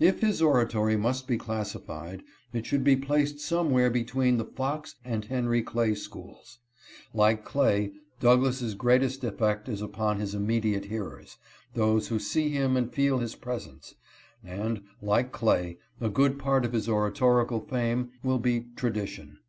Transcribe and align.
If 0.00 0.20
his 0.22 0.40
oratory 0.40 0.96
must 0.96 1.28
be 1.28 1.36
classified, 1.36 2.22
it 2.50 2.64
should 2.64 2.82
be 2.82 2.96
placed 2.96 3.40
somewhere 3.40 3.90
between 3.90 4.38
the 4.38 4.44
Fox 4.46 4.94
and 5.04 5.26
Henry 5.26 5.62
Clay 5.62 5.94
schools. 5.94 6.60
Like 7.12 7.44
Clay, 7.44 7.92
Douglass' 8.18 8.72
greatest 8.72 9.22
effect 9.22 9.68
is 9.68 9.82
upon 9.82 10.18
his 10.18 10.34
immediate 10.34 10.86
hearers, 10.86 11.36
those 11.74 12.08
who 12.08 12.18
see 12.18 12.48
him 12.48 12.74
and 12.74 12.90
feel 12.90 13.18
his 13.18 13.34
presence, 13.34 13.94
and, 14.42 14.80
like 15.02 15.30
Clay, 15.30 15.76
a 16.00 16.08
good 16.08 16.38
part 16.38 16.64
of 16.64 16.72
his 16.72 16.88
oratorical 16.88 17.60
fame 17.60 18.12
will 18.22 18.38
be 18.38 18.68
tradition. 18.76 19.40